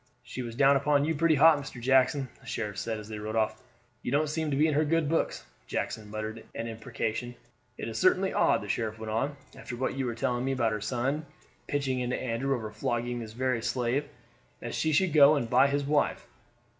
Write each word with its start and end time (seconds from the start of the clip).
"She 0.23 0.41
was 0.41 0.55
down 0.55 0.75
upon 0.77 1.05
you 1.05 1.13
pretty 1.13 1.35
hot, 1.35 1.59
Mr. 1.59 1.79
Jackson," 1.79 2.27
the 2.39 2.47
sheriff 2.47 2.79
said 2.79 2.97
as 2.97 3.07
they 3.07 3.19
rode 3.19 3.35
off. 3.35 3.61
"You 4.01 4.11
don't 4.11 4.29
seem 4.31 4.49
to 4.49 4.57
be 4.57 4.65
in 4.65 4.73
her 4.73 4.83
good 4.83 5.07
books." 5.07 5.45
Jackson 5.67 6.09
muttered 6.09 6.43
an 6.55 6.65
imprecation. 6.67 7.35
"It 7.77 7.87
is 7.87 7.99
certainly 7.99 8.33
odd," 8.33 8.61
the 8.63 8.67
sheriff 8.67 8.97
went 8.97 9.11
on, 9.11 9.35
"after 9.55 9.75
what 9.75 9.93
you 9.95 10.07
were 10.07 10.15
telling 10.15 10.43
me 10.43 10.53
about 10.53 10.71
her 10.71 10.81
son 10.81 11.27
pitching 11.67 11.99
into 11.99 12.19
Andrew 12.19 12.55
over 12.55 12.71
flogging 12.71 13.19
this 13.19 13.33
very 13.33 13.61
slave, 13.61 14.09
that 14.59 14.73
she 14.73 14.91
should 14.91 15.13
go 15.13 15.35
and 15.35 15.51
buy 15.51 15.67
his 15.67 15.83
wife. 15.83 16.25